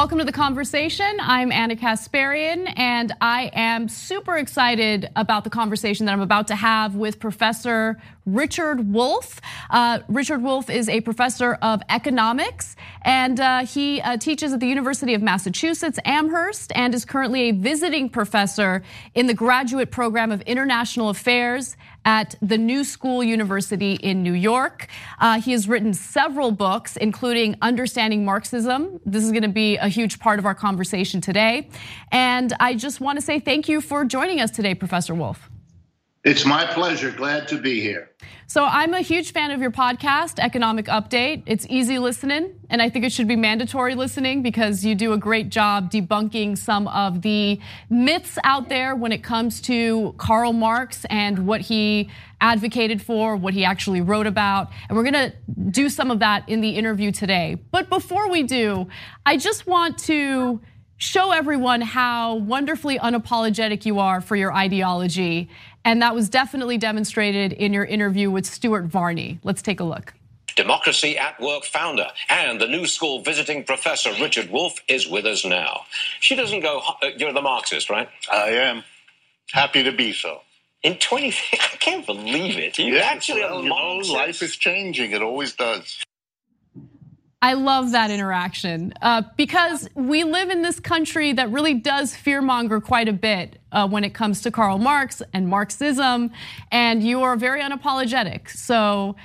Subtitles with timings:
[0.00, 1.18] Welcome to the conversation.
[1.20, 6.56] I'm Ana Kasparian, and I am super excited about the conversation that I'm about to
[6.56, 9.42] have with Professor Richard Wolff.
[9.68, 14.68] Uh, Richard Wolff is a professor of economics, and uh, he uh, teaches at the
[14.68, 18.82] University of Massachusetts Amherst, and is currently a visiting professor
[19.14, 24.88] in the graduate program of international affairs at the New School University in New York.
[25.18, 29.00] Uh, he has written several books, including Understanding Marxism.
[29.04, 31.68] This is going to be a huge part of our conversation today.
[32.12, 35.49] And I just want to say thank you for joining us today, Professor Wolff.
[36.22, 37.10] It's my pleasure.
[37.10, 38.10] Glad to be here.
[38.46, 41.44] So, I'm a huge fan of your podcast, Economic Update.
[41.46, 45.16] It's easy listening, and I think it should be mandatory listening because you do a
[45.16, 51.06] great job debunking some of the myths out there when it comes to Karl Marx
[51.08, 52.10] and what he
[52.42, 54.68] advocated for, what he actually wrote about.
[54.90, 55.32] And we're gonna
[55.70, 57.56] do some of that in the interview today.
[57.70, 58.88] But before we do,
[59.24, 60.60] I just want to
[61.00, 65.48] show everyone how wonderfully unapologetic you are for your ideology
[65.84, 69.38] and that was definitely demonstrated in your interview with Stuart Varney.
[69.42, 70.14] Let's take a look.
[70.56, 75.44] Democracy at Work founder and the New School visiting professor Richard Wolff is with us
[75.44, 75.82] now.
[76.20, 78.08] She doesn't go, uh, you're the Marxist, right?
[78.30, 78.84] I am.
[79.52, 80.42] Happy to be so.
[80.82, 82.78] In 20, I can't believe it.
[82.78, 84.12] You yes, actually well, a Marxist.
[84.12, 85.12] Know, life is changing.
[85.12, 86.02] It always does.
[87.42, 92.82] I love that interaction uh, because we live in this country that really does fearmonger
[92.82, 96.32] quite a bit uh, when it comes to Karl Marx and Marxism,
[96.70, 98.50] and you are very unapologetic.
[98.50, 99.16] So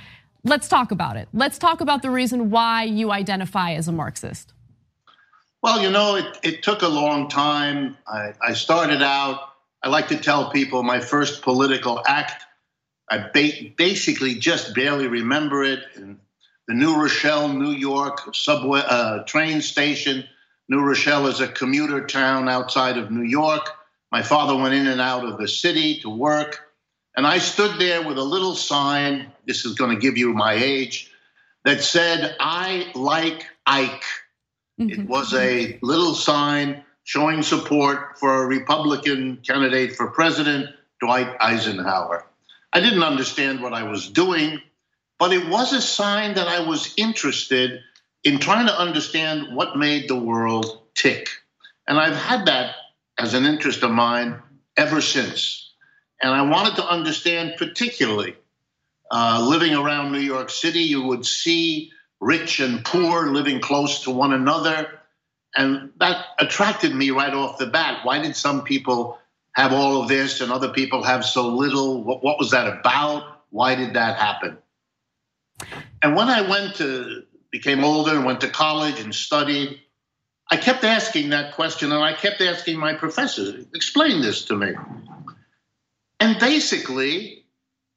[0.44, 1.28] let's talk about it.
[1.34, 4.54] Let's talk about the reason why you identify as a Marxist.
[5.62, 7.98] Well, you know, it, it took a long time.
[8.06, 9.40] I, I started out,
[9.82, 12.44] I like to tell people my first political act.
[13.10, 13.18] I
[13.76, 15.80] basically just barely remember it.
[15.96, 16.18] And
[16.68, 20.24] the New Rochelle, New York subway uh, train station.
[20.68, 23.70] New Rochelle is a commuter town outside of New York.
[24.10, 26.60] My father went in and out of the city to work.
[27.16, 30.54] And I stood there with a little sign, this is going to give you my
[30.54, 31.10] age,
[31.64, 34.04] that said, I like Ike.
[34.80, 35.00] Mm-hmm.
[35.00, 40.68] It was a little sign showing support for a Republican candidate for president,
[41.00, 42.26] Dwight Eisenhower.
[42.72, 44.60] I didn't understand what I was doing
[45.18, 47.80] but it was a sign that I was interested
[48.24, 51.28] in trying to understand what made the world tick.
[51.86, 52.74] And I've had that
[53.18, 54.42] as an interest of mine
[54.76, 55.72] ever since.
[56.20, 58.36] And I wanted to understand, particularly
[59.10, 64.10] uh, living around New York City, you would see rich and poor living close to
[64.10, 65.00] one another.
[65.54, 68.04] And that attracted me right off the bat.
[68.04, 69.18] Why did some people
[69.52, 72.02] have all of this and other people have so little?
[72.02, 73.42] What, what was that about?
[73.50, 74.58] Why did that happen?
[76.02, 79.80] And when I went to, became older and went to college and studied,
[80.50, 84.72] I kept asking that question and I kept asking my professors, explain this to me.
[86.20, 87.44] And basically,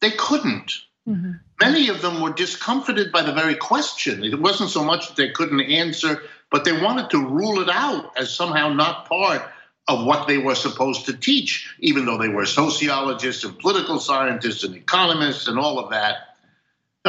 [0.01, 0.73] they couldn't.
[1.07, 1.31] Mm-hmm.
[1.61, 4.23] Many of them were discomforted by the very question.
[4.23, 6.21] It wasn't so much that they couldn't answer,
[6.51, 9.41] but they wanted to rule it out as somehow not part
[9.87, 14.63] of what they were supposed to teach, even though they were sociologists and political scientists
[14.63, 16.28] and economists and all of that.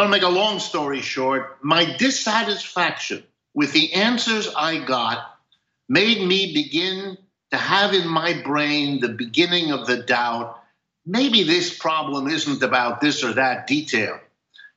[0.01, 3.23] To make a long story short, my dissatisfaction
[3.53, 5.39] with the answers I got
[5.91, 7.19] made me begin
[7.51, 10.59] to have in my brain the beginning of the doubt
[11.05, 14.19] maybe this problem isn't about this or that detail.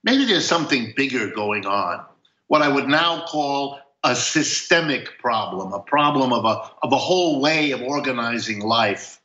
[0.04, 2.06] Maybe there's something bigger going on.
[2.48, 7.40] What I would now call a systemic problem, a problem of a, of a whole
[7.40, 9.22] way of organizing life.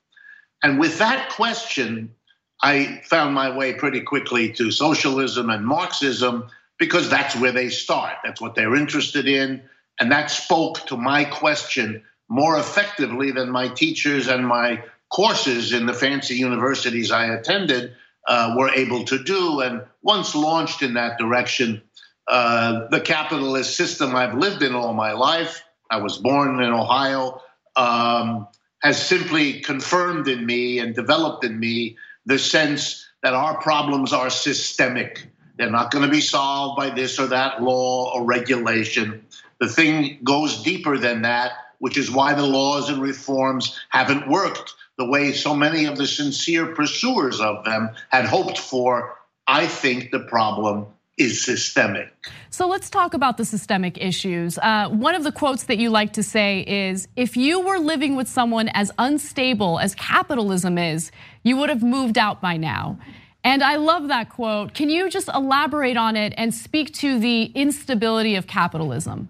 [0.62, 2.14] And with that question,
[2.62, 6.48] I found my way pretty quickly to socialism and Marxism
[6.78, 8.14] because that's where they start.
[8.24, 9.62] That's what they're interested in.
[10.00, 15.86] And that spoke to my question more effectively than my teachers and my courses in
[15.86, 17.94] the fancy universities I attended
[18.26, 19.60] uh, were able to do.
[19.60, 21.82] And once launched in that direction,
[22.28, 27.40] uh, the capitalist system I've lived in all my life, I was born in Ohio,
[27.74, 28.46] um,
[28.82, 31.96] has simply confirmed in me and developed in me
[32.28, 35.26] the sense that our problems are systemic.
[35.56, 39.24] They're not going to be solved by this or that law or regulation.
[39.60, 44.74] The thing goes deeper than that, which is why the laws and reforms haven't worked
[44.98, 49.16] the way so many of the sincere pursuers of them had hoped for.
[49.46, 50.86] I think the problem
[51.18, 52.12] is systemic.
[52.50, 54.58] So let's talk about the systemic issues.
[54.58, 58.16] Uh, one of the quotes that you like to say is if you were living
[58.16, 61.10] with someone as unstable as capitalism is,
[61.42, 62.98] you would have moved out by now.
[63.44, 64.74] And I love that quote.
[64.74, 69.28] Can you just elaborate on it and speak to the instability of capitalism?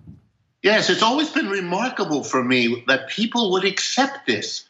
[0.63, 4.65] Yes, it's always been remarkable for me that people would accept this.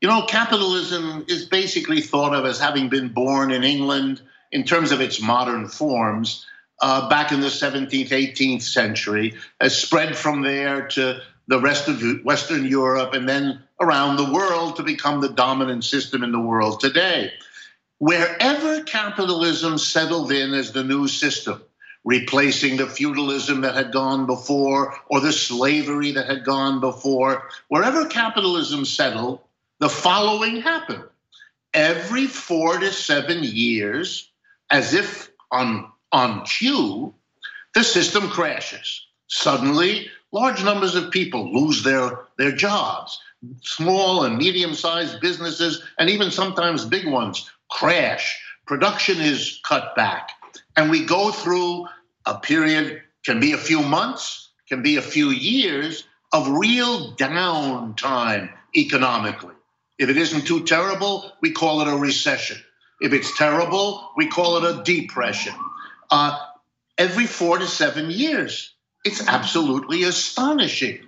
[0.00, 4.20] You know, capitalism is basically thought of as having been born in England
[4.52, 6.46] in terms of its modern forms
[6.80, 12.02] uh, back in the 17th, 18th century, has spread from there to the rest of
[12.22, 16.80] Western Europe and then around the world to become the dominant system in the world
[16.80, 17.32] today.
[17.98, 21.62] Wherever capitalism settled in as the new system,
[22.04, 28.06] replacing the feudalism that had gone before or the slavery that had gone before, wherever
[28.06, 29.40] capitalism settled,
[29.80, 31.04] the following happened.
[31.74, 34.30] Every four to seven years,
[34.70, 37.14] as if on, on cue,
[37.74, 39.06] the system crashes.
[39.28, 43.20] Suddenly, large numbers of people lose their, their jobs.
[43.62, 48.40] Small and medium sized businesses, and even sometimes big ones, crash.
[48.66, 50.30] Production is cut back.
[50.76, 51.86] And we go through
[52.26, 58.50] a period, can be a few months, can be a few years of real downtime
[58.76, 59.54] economically.
[59.98, 62.58] If it isn't too terrible, we call it a recession.
[63.00, 65.54] If it's terrible, we call it a depression.
[66.10, 66.38] Uh,
[66.98, 68.74] every four to seven years.
[69.04, 71.00] It's absolutely astonishing.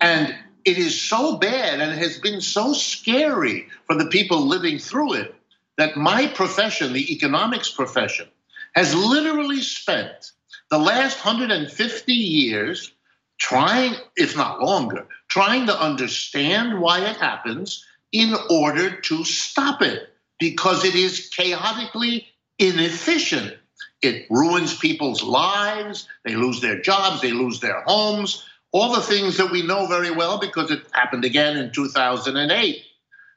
[0.00, 0.34] And
[0.64, 5.14] it is so bad and it has been so scary for the people living through
[5.14, 5.34] it
[5.78, 8.28] that my profession, the economics profession,
[8.74, 10.32] has literally spent
[10.70, 12.92] the last 150 years
[13.38, 20.08] trying, if not longer, trying to understand why it happens in order to stop it
[20.38, 22.26] because it is chaotically
[22.58, 23.54] inefficient.
[24.02, 26.08] It ruins people's lives.
[26.24, 27.20] They lose their jobs.
[27.20, 28.44] They lose their homes.
[28.72, 32.82] All the things that we know very well because it happened again in 2008,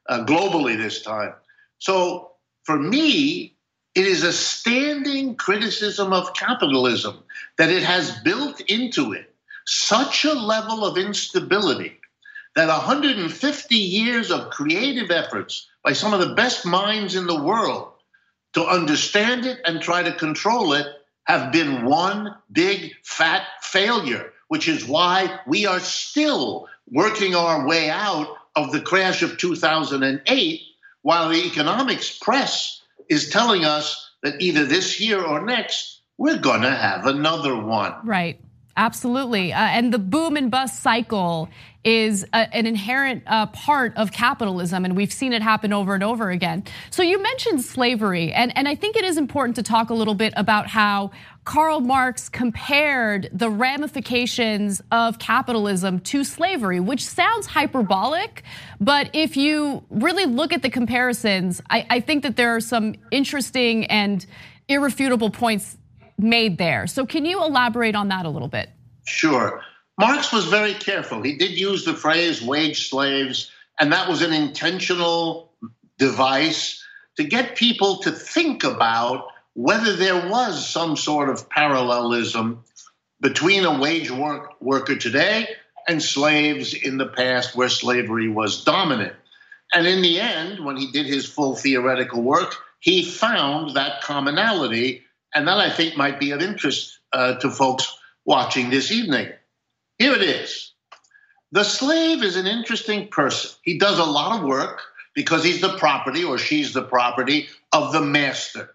[0.08, 1.34] uh, globally this time.
[1.78, 2.32] So
[2.64, 3.56] for me,
[3.94, 7.22] it is a standing criticism of capitalism
[7.58, 9.34] that it has built into it
[9.66, 11.98] such a level of instability
[12.54, 17.93] that 150 years of creative efforts by some of the best minds in the world
[18.54, 20.86] to understand it and try to control it
[21.24, 27.90] have been one big fat failure, which is why we are still working our way
[27.90, 30.60] out of the crash of 2008,
[31.02, 36.74] while the economics press is telling us that either this year or next, we're gonna
[36.74, 37.94] have another one.
[38.04, 38.40] Right.
[38.76, 39.52] Absolutely.
[39.52, 41.48] Uh, and the boom and bust cycle
[41.84, 46.02] is a, an inherent uh, part of capitalism, and we've seen it happen over and
[46.02, 46.64] over again.
[46.90, 50.14] So you mentioned slavery, and, and I think it is important to talk a little
[50.14, 51.10] bit about how
[51.44, 58.42] Karl Marx compared the ramifications of capitalism to slavery, which sounds hyperbolic,
[58.80, 62.94] but if you really look at the comparisons, I, I think that there are some
[63.10, 64.24] interesting and
[64.68, 65.76] irrefutable points
[66.16, 66.86] made there.
[66.86, 68.70] So, can you elaborate on that a little bit?
[69.04, 69.62] Sure.
[69.98, 71.22] Marx was very careful.
[71.22, 75.52] He did use the phrase wage slaves, and that was an intentional
[75.98, 76.82] device
[77.16, 82.64] to get people to think about whether there was some sort of parallelism
[83.20, 85.48] between a wage work, worker today
[85.86, 89.14] and slaves in the past where slavery was dominant.
[89.72, 95.04] And in the end, when he did his full theoretical work, he found that commonality
[95.34, 99.32] and that I think might be of interest uh, to folks watching this evening.
[99.98, 100.72] Here it is.
[101.52, 103.52] The slave is an interesting person.
[103.62, 104.80] He does a lot of work
[105.14, 108.74] because he's the property or she's the property of the master.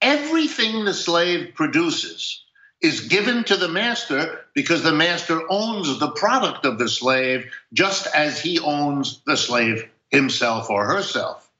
[0.00, 2.44] Everything the slave produces
[2.80, 8.06] is given to the master because the master owns the product of the slave just
[8.14, 11.50] as he owns the slave himself or herself.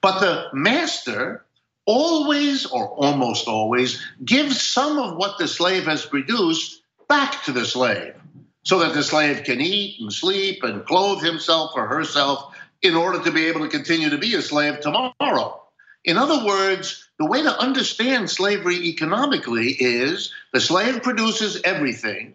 [0.00, 1.44] But the master
[1.84, 7.66] always or almost always gives some of what the slave has produced back to the
[7.66, 8.14] slave
[8.62, 13.22] so that the slave can eat and sleep and clothe himself or herself in order
[13.22, 15.62] to be able to continue to be a slave tomorrow.
[16.04, 22.34] In other words, the way to understand slavery economically is the slave produces everything.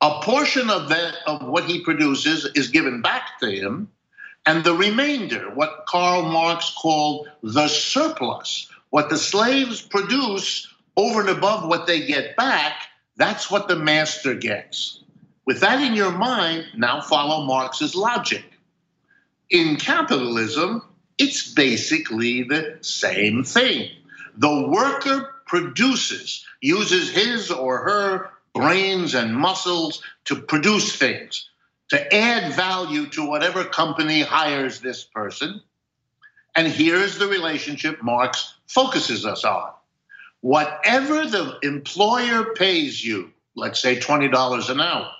[0.00, 3.88] A portion of that of what he produces is given back to him,
[4.46, 11.28] and the remainder, what Karl Marx called the surplus, what the slaves produce over and
[11.28, 12.74] above what they get back,
[13.16, 15.02] that's what the master gets.
[15.46, 18.44] With that in your mind, now follow Marx's logic.
[19.48, 20.82] In capitalism,
[21.18, 23.90] it's basically the same thing.
[24.36, 31.48] The worker produces, uses his or her brains and muscles to produce things,
[31.88, 35.60] to add value to whatever company hires this person.
[36.54, 39.72] And here's the relationship Marx focuses us on.
[40.40, 45.10] Whatever the employer pays you, let's say $20 an hour,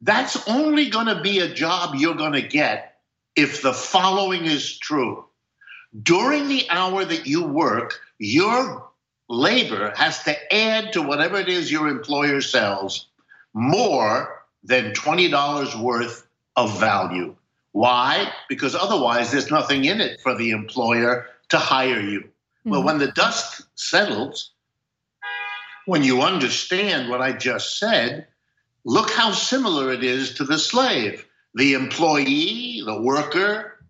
[0.00, 2.98] That's only going to be a job you're going to get
[3.36, 5.26] if the following is true.
[6.02, 8.88] During the hour that you work, your
[9.28, 13.08] labor has to add to whatever it is your employer sells
[13.54, 16.26] more than $20 worth
[16.56, 17.34] of value.
[17.72, 18.32] Why?
[18.48, 22.20] Because otherwise, there's nothing in it for the employer to hire you.
[22.20, 22.70] Mm-hmm.
[22.70, 24.50] Well, when the dust settles,
[25.86, 28.26] when you understand what I just said,
[28.84, 31.26] look how similar it is to the slave.
[31.54, 33.84] The employee, the worker,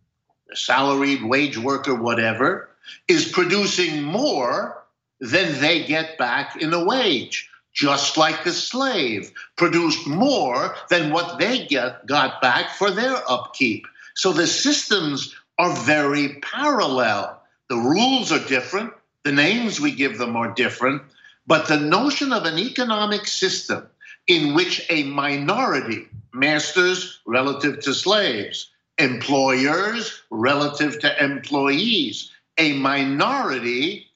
[0.49, 2.71] the salaried wage worker, whatever,
[3.07, 4.85] is producing more
[5.21, 11.39] than they get back in a wage just like the slave, produced more than what
[11.39, 13.87] they get, got back for their upkeep.
[14.15, 17.41] So the systems are very parallel.
[17.69, 18.93] The rules are different,
[19.23, 21.03] the names we give them are different,
[21.47, 23.87] but the notion of an economic system
[24.31, 34.07] in which a minority, masters relative to slaves, employers relative to employees, a minority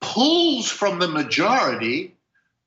[0.00, 2.16] pulls from the majority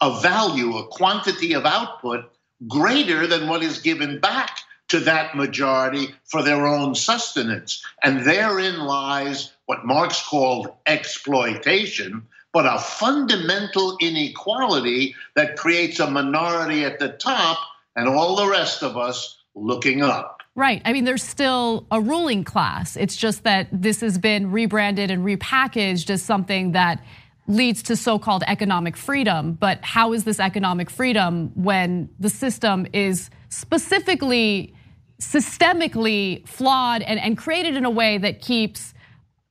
[0.02, 2.32] a value, a quantity of output
[2.68, 4.60] greater than what is given back
[4.90, 7.84] to that majority for their own sustenance.
[8.04, 16.86] And therein lies what Marx called exploitation, but a fundamental inequality that creates a minority
[16.86, 17.57] at the top
[17.95, 20.41] and all the rest of us looking up.
[20.55, 20.81] Right.
[20.86, 22.95] I mean, there's still a ruling class.
[22.95, 27.03] It's just that this has been rebranded and repackaged as something that
[27.48, 29.53] leads to so-called economic freedom.
[29.53, 34.75] But how is this economic freedom when the system is specifically
[35.19, 38.93] systemically flawed and, and created in a way that keeps,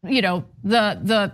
[0.04, 1.32] you know, the the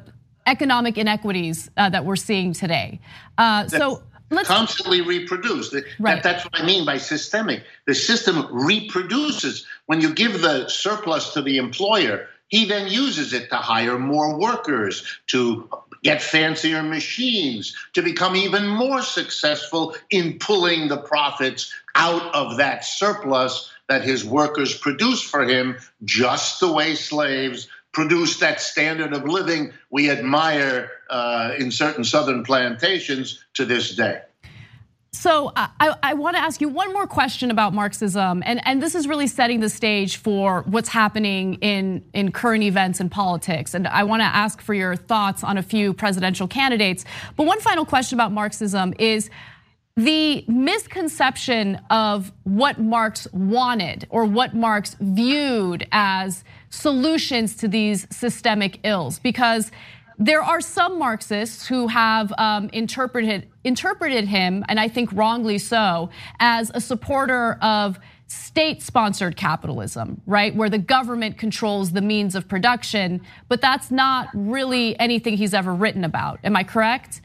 [0.49, 3.01] economic inequities uh, that we're seeing today.
[3.37, 5.73] Uh, so let's constantly reproduce.
[5.75, 5.85] Right.
[6.01, 7.65] That, that's what I mean by systemic.
[7.87, 9.67] The system reproduces.
[9.87, 14.39] When you give the surplus to the employer, he then uses it to hire more
[14.39, 15.69] workers, to
[16.03, 22.85] get fancier machines, to become even more successful in pulling the profits out of that
[22.85, 29.25] surplus that his workers produce for him, just the way slaves produce that standard of
[29.25, 34.21] living we admire uh, in certain southern plantations to this day.
[35.11, 38.95] So I, I want to ask you one more question about Marxism, and, and this
[38.95, 43.75] is really setting the stage for what's happening in, in current events and politics.
[43.75, 47.05] And I want to ask for your thoughts on a few presidential candidates.
[47.35, 49.29] But one final question about Marxism is
[49.99, 58.79] the misconception of what Marx wanted or what Marx viewed as solutions to these systemic
[58.85, 59.19] ills.
[59.19, 59.73] Because
[60.17, 66.11] there are some Marxists who have um, interpreted interpreted him, and I think wrongly so,
[66.39, 73.21] as a supporter of state-sponsored capitalism, right, where the government controls the means of production.
[73.49, 76.39] But that's not really anything he's ever written about.
[76.45, 77.21] Am I correct?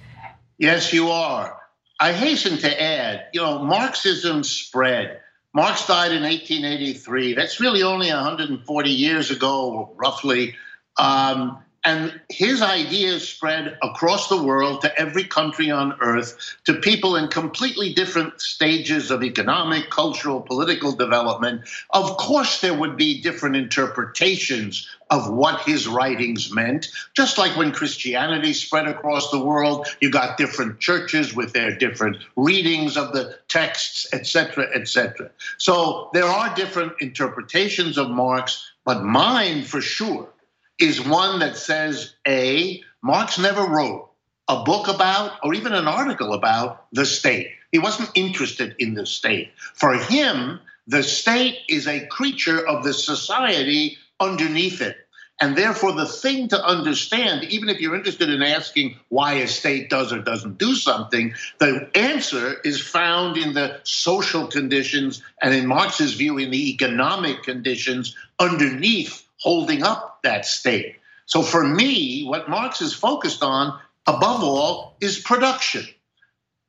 [0.57, 1.62] Yes, you are.
[2.03, 5.21] I hasten to add, you know, Marxism spread.
[5.53, 7.33] Marx died in 1883.
[7.33, 10.57] That's really only 140 years ago, roughly.
[10.99, 17.15] Um, and his ideas spread across the world to every country on earth, to people
[17.17, 21.61] in completely different stages of economic, cultural, political development.
[21.89, 26.87] Of course, there would be different interpretations of what his writings meant.
[27.13, 32.17] Just like when Christianity spread across the world, you got different churches with their different
[32.35, 35.29] readings of the texts, etc., etc.
[35.57, 40.32] So there are different interpretations of Marx, but mine for sure
[40.79, 44.09] is one that says A, Marx never wrote
[44.47, 47.51] a book about or even an article about the state.
[47.71, 49.51] He wasn't interested in the state.
[49.75, 54.97] For him, the state is a creature of the society underneath it.
[55.41, 59.89] And therefore, the thing to understand, even if you're interested in asking why a state
[59.89, 65.65] does or doesn't do something, the answer is found in the social conditions and, in
[65.65, 70.97] Marx's view, in the economic conditions underneath holding up that state.
[71.25, 75.85] So for me, what Marx is focused on, above all, is production.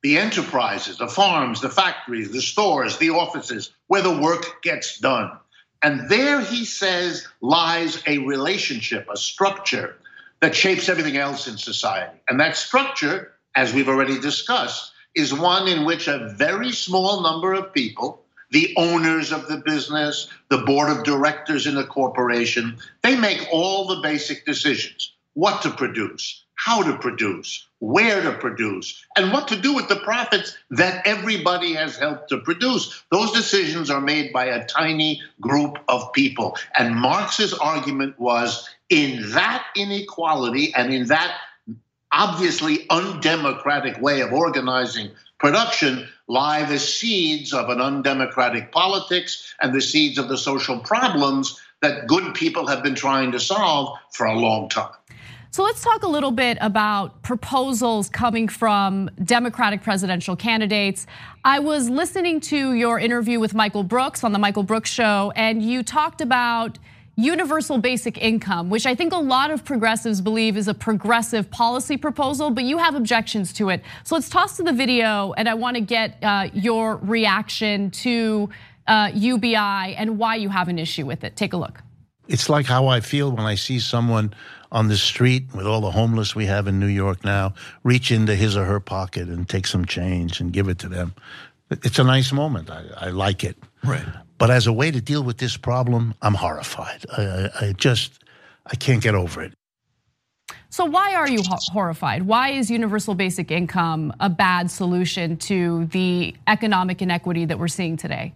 [0.03, 5.31] The enterprises, the farms, the factories, the stores, the offices, where the work gets done.
[5.81, 9.97] And there, he says, lies a relationship, a structure
[10.41, 12.17] that shapes everything else in society.
[12.29, 17.53] And that structure, as we've already discussed, is one in which a very small number
[17.53, 23.15] of people the owners of the business, the board of directors in a corporation, they
[23.15, 29.31] make all the basic decisions what to produce, how to produce, where to produce, and
[29.31, 33.03] what to do with the profits that everybody has helped to produce.
[33.11, 36.57] Those decisions are made by a tiny group of people.
[36.77, 41.37] And Marx's argument was in that inequality and in that
[42.11, 49.81] obviously undemocratic way of organizing production lie the seeds of an undemocratic politics and the
[49.81, 54.33] seeds of the social problems that good people have been trying to solve for a
[54.33, 54.93] long time.
[55.51, 61.07] So let's talk a little bit about proposals coming from Democratic presidential candidates.
[61.45, 65.63] I was listening to your interview with Michael Brooks on the Michael Brooks show, and
[65.63, 66.77] you talked about
[67.15, 71.97] universal basic income, which I think a lot of progressives believe is a progressive policy
[71.97, 73.81] proposal, but you have objections to it.
[74.03, 78.49] So let's toss to the video, and I want to get uh, your reaction to
[78.87, 81.35] UBI uh, and why you have an issue with it.
[81.35, 81.81] Take a look.
[82.27, 84.33] It's like how I feel when I see someone
[84.71, 87.53] on the street with all the homeless we have in New York now
[87.83, 91.13] reach into his or her pocket and take some change and give it to them.
[91.69, 92.69] It's a nice moment.
[92.69, 93.57] I, I like it.
[93.83, 94.05] Right.
[94.37, 97.05] But as a way to deal with this problem, I'm horrified.
[97.17, 98.23] I, I just,
[98.65, 99.53] I can't get over it.
[100.69, 102.23] So why are you horrified?
[102.23, 107.95] Why is universal basic income a bad solution to the economic inequity that we're seeing
[107.95, 108.33] today?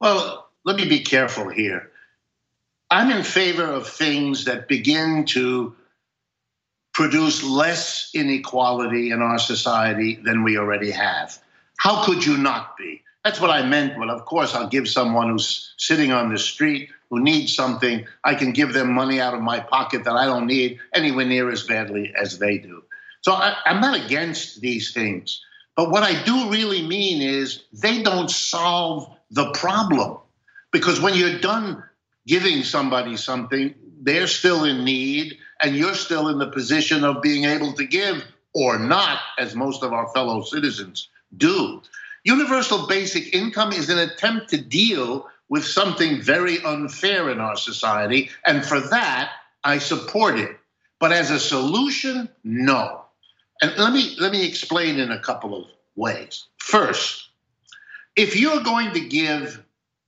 [0.00, 1.90] Well, let me be careful here.
[2.90, 5.76] I'm in favor of things that begin to
[6.94, 11.38] produce less inequality in our society than we already have.
[11.76, 13.02] How could you not be?
[13.24, 13.98] That's what I meant.
[13.98, 18.34] Well, of course, I'll give someone who's sitting on the street who needs something, I
[18.34, 21.64] can give them money out of my pocket that I don't need anywhere near as
[21.64, 22.84] badly as they do.
[23.22, 25.44] So I, am not against these things.
[25.76, 30.18] But what I do really mean is they don't solve the problem.
[30.70, 31.82] Because when you're done
[32.26, 37.44] giving somebody something, they're still in need, and you're still in the position of being
[37.44, 38.24] able to give
[38.54, 41.82] or not, as most of our fellow citizens do.
[42.24, 48.30] Universal basic income is an attempt to deal with something very unfair in our society,
[48.46, 49.32] and for that,
[49.64, 50.56] I support it.
[50.98, 53.04] But as a solution, no.
[53.62, 56.46] And let me let me explain in a couple of ways.
[56.58, 57.28] First,
[58.16, 59.62] if you're going to give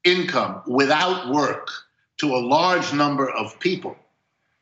[0.04, 1.68] income without work
[2.18, 3.96] to a large number of people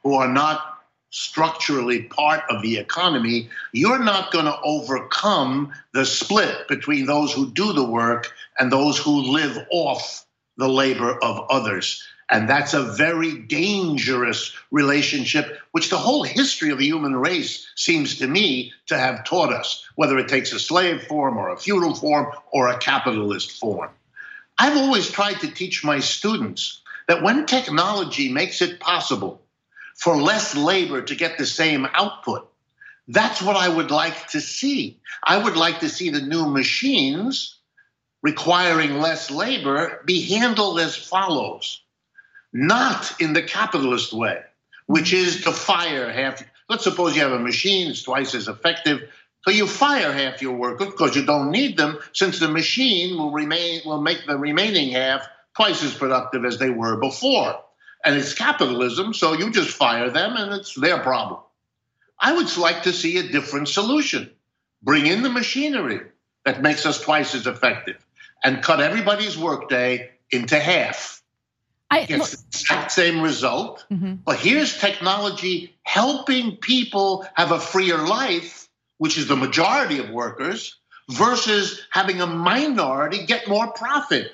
[0.03, 0.70] who are not
[1.11, 7.51] structurally part of the economy, you're not going to overcome the split between those who
[7.51, 10.25] do the work and those who live off
[10.57, 12.03] the labor of others.
[12.31, 18.19] And that's a very dangerous relationship, which the whole history of the human race seems
[18.19, 21.95] to me to have taught us, whether it takes a slave form or a feudal
[21.95, 23.91] form or a capitalist form.
[24.59, 29.43] I've always tried to teach my students that when technology makes it possible
[30.01, 32.51] for less labor to get the same output.
[33.07, 34.99] That's what I would like to see.
[35.23, 37.59] I would like to see the new machines
[38.23, 41.83] requiring less labor be handled as follows
[42.53, 44.41] not in the capitalist way,
[44.87, 46.43] which is to fire half.
[46.69, 49.03] Let's suppose you have a machine that's twice as effective.
[49.43, 53.31] So you fire half your workers because you don't need them, since the machine will
[53.33, 57.61] remain will make the remaining half twice as productive as they were before
[58.05, 61.41] and it's capitalism, so you just fire them and it's their problem.
[62.19, 64.31] I would like to see a different solution.
[64.83, 66.01] Bring in the machinery
[66.45, 68.05] that makes us twice as effective
[68.45, 71.23] and cut everybody's workday into half.
[71.91, 73.85] I, Gets the exact same result.
[73.91, 74.15] Mm-hmm.
[74.25, 80.77] But here's technology helping people have a freer life, which is the majority of workers,
[81.11, 84.31] versus having a minority get more profit.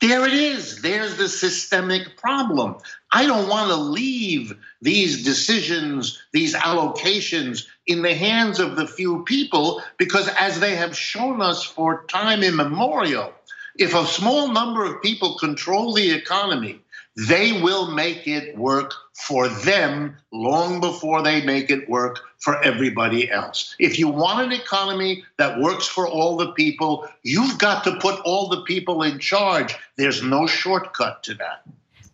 [0.00, 0.82] There it is.
[0.82, 2.76] There's the systemic problem.
[3.10, 9.24] I don't want to leave these decisions, these allocations in the hands of the few
[9.24, 13.32] people because, as they have shown us for time immemorial,
[13.78, 16.80] if a small number of people control the economy,
[17.16, 23.30] they will make it work for them long before they make it work for everybody
[23.30, 23.74] else.
[23.78, 28.20] If you want an economy that works for all the people, you've got to put
[28.20, 29.74] all the people in charge.
[29.96, 31.62] There's no shortcut to that.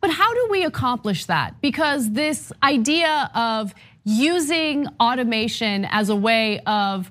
[0.00, 1.60] But how do we accomplish that?
[1.60, 7.10] Because this idea of using automation as a way of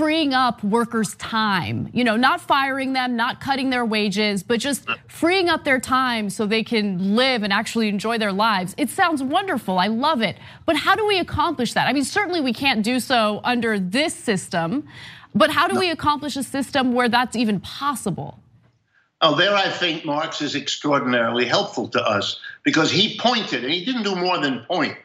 [0.00, 4.88] freeing up workers' time, you know, not firing them, not cutting their wages, but just
[4.88, 4.96] uh.
[5.08, 8.74] freeing up their time so they can live and actually enjoy their lives.
[8.78, 9.78] It sounds wonderful.
[9.78, 10.38] I love it.
[10.64, 11.86] But how do we accomplish that?
[11.86, 14.88] I mean, certainly we can't do so under this system,
[15.34, 18.40] but how do we accomplish a system where that's even possible?
[19.20, 23.84] Oh, there I think Marx is extraordinarily helpful to us because he pointed, and he
[23.84, 24.96] didn't do more than point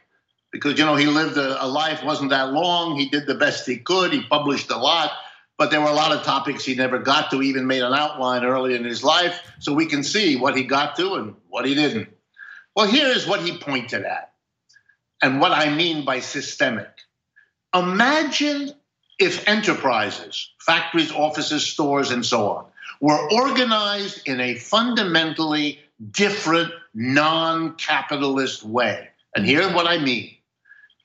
[0.56, 2.98] because you know he lived a, a life wasn't that long.
[2.98, 4.14] He did the best he could.
[4.14, 5.12] He published a lot,
[5.58, 7.40] but there were a lot of topics he never got to.
[7.40, 10.64] He Even made an outline early in his life, so we can see what he
[10.64, 12.08] got to and what he didn't.
[12.74, 14.32] Well, here is what he pointed at,
[15.22, 16.90] and what I mean by systemic.
[17.74, 18.72] Imagine
[19.20, 22.66] if enterprises, factories, offices, stores, and so on,
[23.02, 29.10] were organized in a fundamentally different non capitalist way.
[29.36, 30.32] And here's what I mean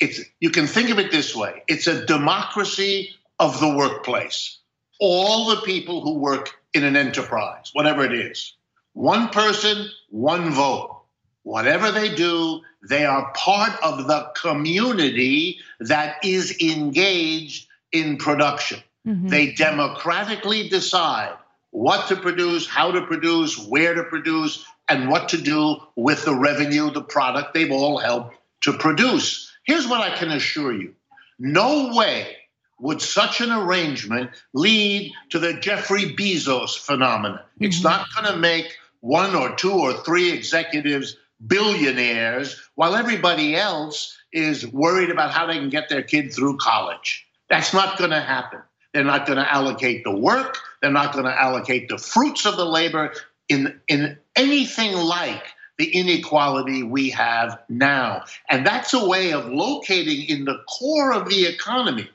[0.00, 4.58] it's, you can think of it this way it's a democracy of the workplace.
[4.98, 8.54] All the people who work in an enterprise, whatever it is,
[8.92, 10.96] one person, one vote.
[11.42, 18.80] Whatever they do, they are part of the community that is engaged in production.
[19.06, 19.28] Mm-hmm.
[19.28, 21.34] They democratically decide
[21.70, 26.34] what to produce, how to produce, where to produce, and what to do with the
[26.34, 29.49] revenue, the product they've all helped to produce.
[29.64, 30.94] Here's what I can assure you
[31.38, 32.36] no way
[32.78, 37.38] would such an arrangement lead to the Jeffrey Bezos phenomenon.
[37.38, 37.64] Mm-hmm.
[37.64, 44.16] It's not going to make one or two or three executives billionaires while everybody else
[44.32, 47.26] is worried about how they can get their kid through college.
[47.48, 48.60] That's not going to happen.
[48.92, 50.58] They're not going to allocate the work.
[50.82, 53.12] They're not going to allocate the fruits of the labor
[53.48, 55.44] in, in anything like
[55.80, 58.22] the inequality we have now.
[58.50, 62.06] And that's a way of locating in the core of the economy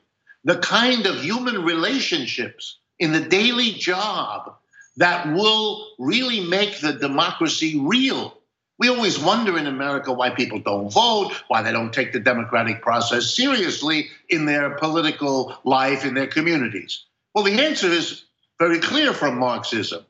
[0.43, 4.53] the kind of human relationships in the daily job
[4.97, 8.37] that will really make the democracy real.
[8.77, 12.83] We always wonder in America why people don't vote, why they don't take the democratic
[12.83, 17.03] process seriously in their political life, in their communities.
[17.33, 18.25] Well, the answer is
[18.59, 20.05] very clear from Marxism.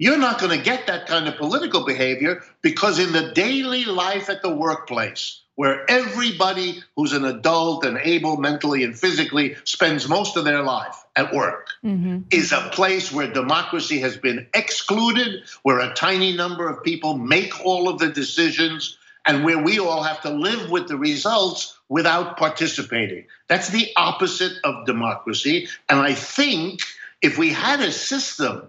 [0.00, 4.30] You're not going to get that kind of political behavior because in the daily life
[4.30, 10.38] at the workplace, where everybody who's an adult and able mentally and physically spends most
[10.38, 12.20] of their life at work mm-hmm.
[12.30, 17.62] is a place where democracy has been excluded, where a tiny number of people make
[17.62, 22.38] all of the decisions, and where we all have to live with the results without
[22.38, 23.26] participating.
[23.48, 25.68] That's the opposite of democracy.
[25.90, 26.80] And I think
[27.20, 28.66] if we had a system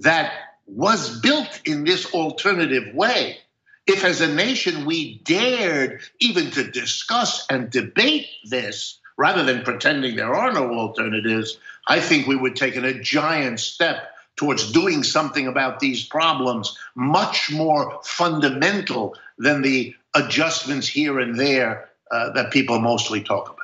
[0.00, 0.32] that
[0.74, 3.38] was built in this alternative way,
[3.86, 10.16] if as a nation we dared even to discuss and debate this rather than pretending
[10.16, 11.58] there are no alternatives,
[11.88, 17.50] I think we would take a giant step towards doing something about these problems much
[17.50, 23.61] more fundamental than the adjustments here and there uh, that people mostly talk about.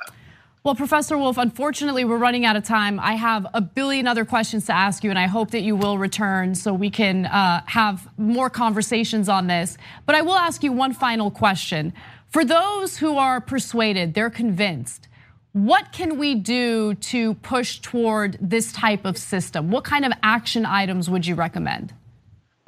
[0.61, 2.99] Well, Professor Wolff, unfortunately, we're running out of time.
[2.99, 5.97] I have a billion other questions to ask you, and I hope that you will
[5.97, 9.77] return so we can uh, have more conversations on this.
[10.05, 11.93] But I will ask you one final question.
[12.27, 15.07] For those who are persuaded, they're convinced,
[15.53, 19.71] what can we do to push toward this type of system?
[19.71, 21.93] What kind of action items would you recommend?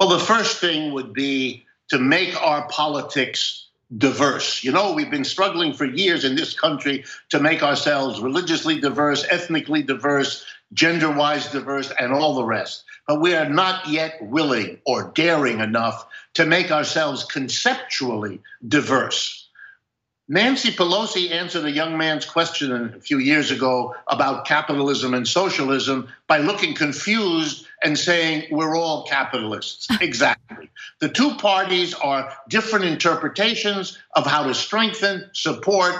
[0.00, 4.64] Well, the first thing would be to make our politics diverse.
[4.64, 9.24] You know, we've been struggling for years in this country to make ourselves religiously diverse,
[9.30, 12.84] ethnically diverse, gender wise diverse, and all the rest.
[13.06, 19.41] But we are not yet willing or daring enough to make ourselves conceptually diverse.
[20.28, 26.08] Nancy Pelosi answered a young man's question a few years ago about capitalism and socialism
[26.28, 29.88] by looking confused and saying, We're all capitalists.
[30.00, 30.70] exactly.
[31.00, 35.96] The two parties are different interpretations of how to strengthen, support,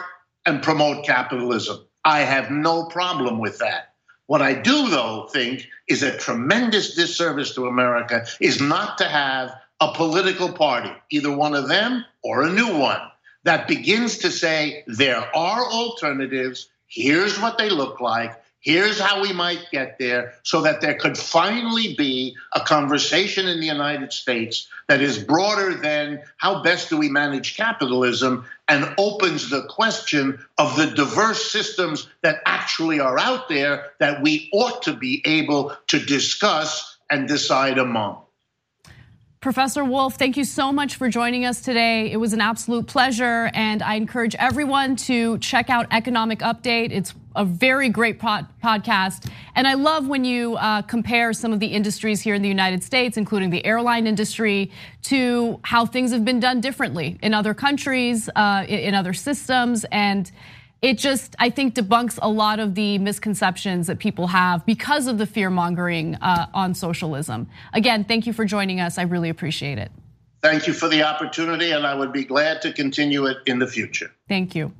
[0.46, 1.84] and promote capitalism.
[2.04, 3.94] I have no problem with that.
[4.26, 9.50] What I do, though, think is a tremendous disservice to America is not to have
[9.80, 13.00] a political party, either one of them or a new one
[13.44, 16.68] that begins to say there are alternatives.
[16.86, 18.40] Here's what they look like.
[18.62, 23.58] Here's how we might get there so that there could finally be a conversation in
[23.58, 29.50] the United States that is broader than how best do we manage capitalism and opens
[29.50, 34.92] the question of the diverse systems that actually are out there that we ought to
[34.92, 38.22] be able to discuss and decide among.
[39.42, 42.12] Professor Wolff, thank you so much for joining us today.
[42.12, 46.92] It was an absolute pleasure, and I encourage everyone to check out Economic Update.
[46.92, 49.28] It's a very great pod podcast.
[49.56, 52.84] And I love when you uh, compare some of the industries here in the United
[52.84, 54.70] States, including the airline industry,
[55.02, 59.84] to how things have been done differently in other countries, uh, in other systems.
[59.90, 60.30] And
[60.82, 65.16] it just, I think, debunks a lot of the misconceptions that people have because of
[65.16, 67.48] the fear mongering uh, on socialism.
[67.72, 68.98] Again, thank you for joining us.
[68.98, 69.92] I really appreciate it.
[70.42, 73.66] Thank you for the opportunity, and I would be glad to continue it in the
[73.66, 74.10] future.
[74.28, 74.72] Thank you.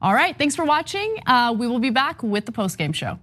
[0.00, 1.18] All right, thanks for watching.
[1.26, 3.18] Uh, we will be back with the post game show.